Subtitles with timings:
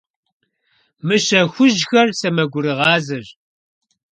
[1.07, 3.25] Мыщэ хужьхэр сэмэгурыгъазэщ.